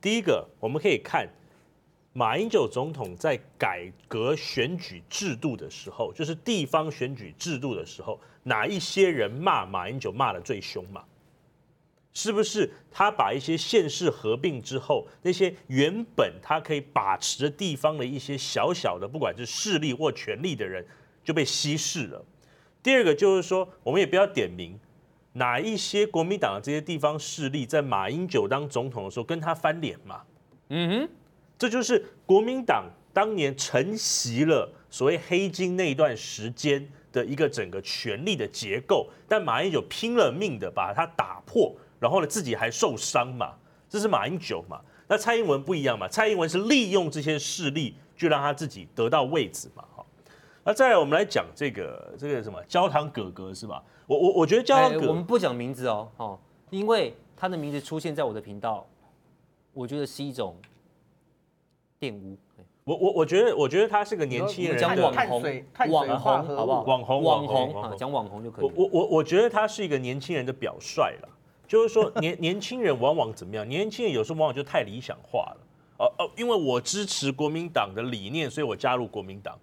[0.00, 1.28] 第一个，我们可以看
[2.14, 11.04] 马英九总统在改革选举制度的时候，就是地方选举制度的时候，哪一些人骂马英九骂得最凶嘛？
[12.14, 20.82] 是不是他把一些县市合并之后，那些原本他可以把持的地方的一些小小的，不管是势力或权力的人，
[21.22, 22.24] 就被稀释了？
[22.84, 24.78] 第二个就是说，我们也不要点名
[25.32, 30.20] 哪一些国民党的这些地方势力，在马英九当总统的时候跟他翻脸嘛？
[30.68, 31.08] 嗯哼，
[31.58, 41.74] 这就是国民党当年承袭了所谓黑金那一段时间的一个整个权力的结构，但马英九拼了命的把它打破。
[41.98, 43.54] 然后呢，自己还受伤嘛？
[43.88, 44.78] 这是马英九嘛？
[45.08, 46.06] 那蔡英文不一样嘛？
[46.06, 49.82] 蔡英文是利用这些势力，就让他自己得到位置嘛？
[50.64, 50.66] 哈。
[50.66, 53.82] 那再来，我们来讲这个这个什么焦糖哥哥是吧？
[54.06, 56.38] 我我我觉得焦糖哥哥，我们不讲名字哦，哦，
[56.70, 58.86] 因为他的名字出现在我的频道，
[59.72, 60.56] 我觉得是一种
[62.00, 62.36] 玷污。
[62.84, 65.42] 我我我觉得我觉得他是个年轻人，讲网红，
[65.90, 66.82] 网红好不好？
[66.82, 68.64] 网红网红啊，讲网红就可以。
[68.64, 71.28] 我我我我觉得他是一个年轻人的表率了。
[71.66, 73.66] 就是说年 年轻人往往怎么样？
[73.66, 75.56] 年轻人有时候往往就太理想化了。
[75.96, 79.58] 哦哦，因为我支持国民党的理念，所以我加入国民党。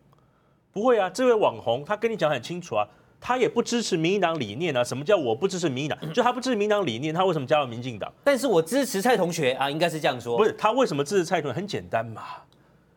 [0.74, 2.88] 不会啊，这位网红他跟你讲很清楚啊，
[3.20, 4.84] 他也不支持民进党理念啊。
[4.84, 6.00] 什么叫我不支持民进党？
[6.14, 8.12] 就他不支持民进党理念，他为什么加入民进党？
[8.24, 10.38] 但是我支持蔡同学啊，应该是这样说。
[10.38, 11.56] 不是他为什么支持蔡同学？
[11.56, 12.22] 很简单嘛，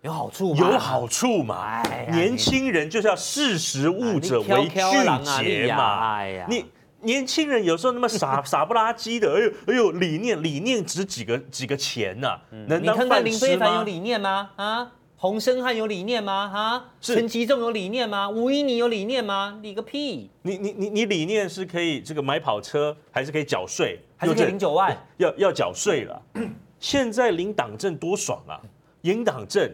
[0.02, 1.82] 有好处，有好处嘛。
[1.82, 6.16] 哎年轻人就是要识时务者为俊杰嘛。
[6.16, 6.64] 哎呀，你。
[7.04, 12.40] 年轻人有时候那么傻 傻不拉几的，哎呦哎呦，理念理念值几个几个钱呐、啊？
[12.50, 13.18] 嗯、能当饭吃吗？
[13.18, 14.48] 你看看林非凡有理念吗？
[14.56, 14.90] 啊，
[15.24, 16.50] 洪生汉有理念吗？
[16.50, 18.28] 哈，陈吉仲有理念吗？
[18.28, 19.58] 吴怡妮有理念吗？
[19.62, 20.30] 理个屁！
[20.42, 23.98] 你你你你理念是可以这个买跑车，还是可以缴税？
[24.18, 24.94] 还是可以领九万？
[25.16, 26.22] 要要缴税了。
[26.78, 28.60] 现在领党证多爽啊！
[29.00, 29.66] 领党证，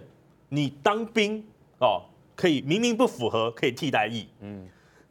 [0.51, 1.45] 你当兵
[1.81, 2.05] 哦，
[2.37, 4.29] 可以明明不符合，可以替代役。
[4.43, 4.69] 嗯，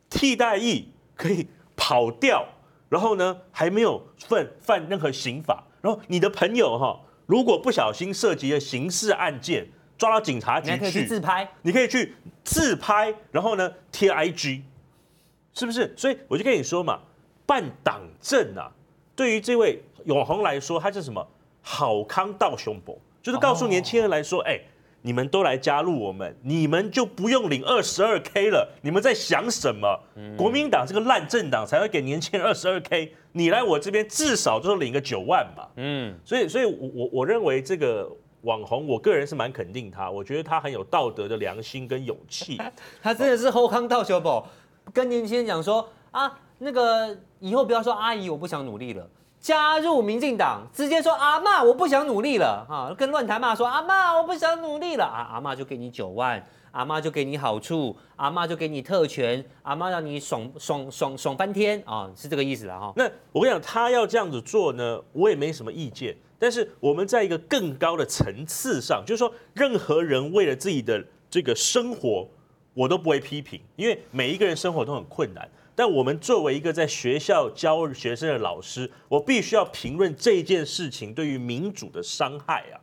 [0.09, 1.45] 替代役可以。
[1.75, 2.45] 跑掉，
[2.87, 9.65] 然后呢，还没有犯犯任何刑法，然后你的朋友哈，如果不小心涉及了刑事案件，
[9.99, 14.61] 抓到警察局去，你可以去自拍，你可以去自拍，然后呢贴 IG，
[15.53, 15.93] 是不是？
[15.95, 16.99] 所以我就跟你说嘛，
[17.45, 18.71] 办党证啊，
[19.15, 21.27] 对于这位永红来说，他是什么
[21.61, 24.57] 好康到胸脯，就是告诉年轻人来说，哎、
[25.01, 28.69] 你们都来加入我们，你们就不用领二十二 K 了。
[28.81, 30.01] 你们在想什么？
[30.15, 33.13] 嗯、国民党这个烂政党才会给年轻人二十二 K。
[33.33, 35.67] 你来我这边至少就是领个九万嘛。
[35.75, 38.09] 嗯，所以，所以我我我认为这个
[38.41, 40.09] 网红，我个人是蛮肯定他。
[40.09, 42.57] 我觉得他很有道德的良心跟勇气。
[43.01, 44.47] 他真的是后康道小宝，
[44.93, 49.07] 跟年轻人讲说啊，那个以后不要说阿姨，我不想努力了。
[49.39, 52.91] 加入民进党，直接说阿嬷我不想努力了啊！
[52.97, 55.31] 跟乱台骂说阿嬷我不想努力了啊！
[55.31, 62.11] 阿嬷就给你九万，阿嬷就给你好处，阿嬷就给你特权，阿嬷让你爽爽爽爽翻天啊！
[62.13, 62.91] 是这个意思了哈。
[62.97, 66.13] 那我跟你讲，他要这样子做呢，我也没什么意见。
[66.39, 72.27] 但是我们在一个更高的层次上，就是说，任何人为了自己的这个生活，
[72.73, 75.47] 我都不会批评，因为每一个人生活都很困难。
[75.75, 82.79] 但我们作为一个在学校教学生的老师，我必须要评论这件事情对于民主的伤害啊！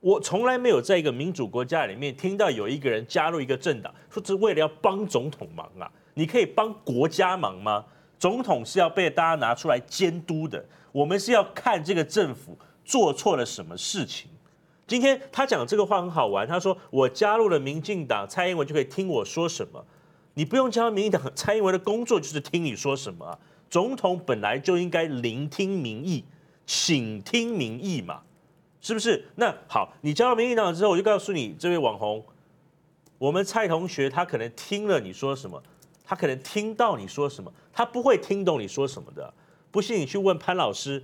[0.00, 5.90] 我从来没有在一个民主国家里面听到有一个人加入一个政党，说是为了要帮总统忙啊！
[6.12, 7.84] 你可以帮国家忙吗？
[8.18, 10.62] 总统是要被大家拿出来监督的，
[10.92, 14.30] 我们是要看这个政府做错了什么事情。
[14.86, 19.84] 今天他讲这个话很好玩，他说我加入了民进党，蔡英文就可以听我说什么。
[20.34, 23.38] 你不用加入民进党，蔡英文的工作就是听你说什么。
[23.70, 26.24] 总统本来就应该聆听民意，
[26.66, 28.22] 请听民意嘛，
[28.80, 29.26] 是不是？
[29.36, 32.24] 那好，你加入民进党之后，我就告诉你，这位网红，
[33.18, 35.62] 我们蔡同学他可能听了你说什么，
[36.04, 39.32] 他可能听到你说什么，他不会听懂你说什么的。
[39.70, 41.02] 不信你去问潘老师，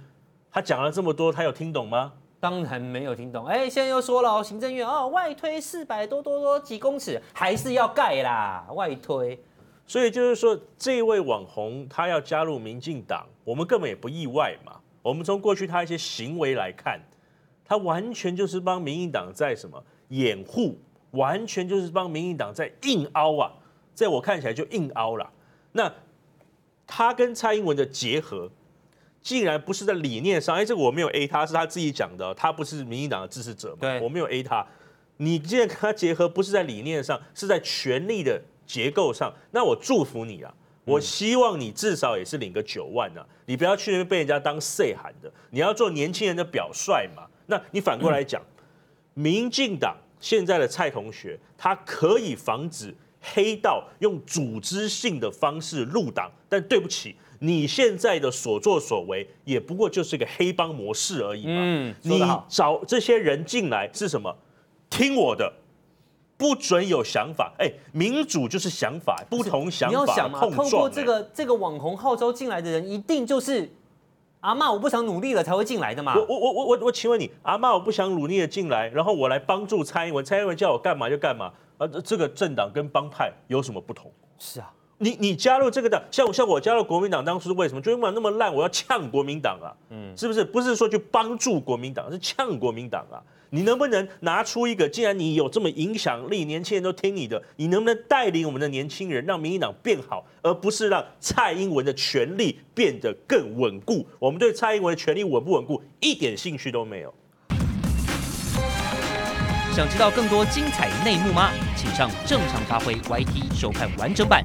[0.53, 2.13] 他讲了这么多，他有听懂吗？
[2.41, 9.39] 当然没有听懂，哎，现在又说了，行政院哦，外推四百多多多几公尺，还是要盖啦，外推。
[9.87, 14.81] 所以就是说，这位网红他要加入民进党，我们根本也不意外嘛。
[15.03, 16.99] 我们从过去他一些行为来看，
[17.65, 20.79] 他完全就是帮民进党在什么掩护，
[21.11, 23.53] 完全就是帮民进党在硬凹啊，
[23.95, 25.31] 在我看起来就硬凹了。
[25.73, 25.93] 那
[26.87, 28.51] 他跟蔡英文的结合。
[29.23, 33.79] 竟然不是在理念上，哎，这个我没有 A 他，是他自己讲的，他不是民进党的支持者嘛？
[33.81, 34.66] 对，我没有 A 他。
[35.18, 40.55] 你既然跟他结合，不是在理念上，是在权力的结构上，那我祝福你啊！
[40.87, 43.25] 我希望你至少也是领个九万啊！
[43.45, 47.27] 你不要去那边被人家当岁寒的，你要做年轻人的表率嘛。
[47.47, 48.43] 那你反过来讲，
[49.12, 57.14] 民进党现在的蔡同学，他可以防止黑道用组织性的方式入党，但对不起。
[57.43, 61.55] 你现在的所作所为也不过就是一个黑帮模式而已嘛。
[61.57, 64.34] 嗯，你找这些人进来是什么？
[64.91, 65.51] 听我的，
[66.36, 67.53] 不准有想法。
[67.59, 70.70] 哎，民主就是想法，不同想法你要想嘛，碰撞。
[70.70, 73.70] 透过这哎个这个网红号召进来的人，一定就是
[74.41, 76.14] 阿妈我不想努力了才会进来的嘛。
[76.14, 81.53] 我我我我我我请问你，阿妈我不想努力的进来，然后我来帮助蔡英文，蔡英文叫我干嘛就干嘛。
[81.78, 84.12] 啊，这这个政党跟帮派有什么不同？
[84.38, 84.70] 是啊，
[85.03, 87.80] 你你加入这个党，像我像我加入国民党，当初是为什么？
[87.80, 90.44] 国民党那么烂，我要呛国民党啊，嗯，是不是？
[90.44, 93.16] 不是说去帮助国民党，是呛国民党啊。
[93.48, 94.86] 你能不能拿出一个？
[94.86, 104.07] 既然你有这么影响力，年轻人都听你的，你能不能带领我们的年轻人，让民进党变好，而不是让蔡英文的权力变得更稳固？
[104.18, 107.14] 我们对蔡英文的权力稳不稳固一点兴趣都没有。
[109.74, 111.51] 想知道更多精彩内幕吗？
[111.74, 114.42] 请上正常发挥 YT 收看完整版。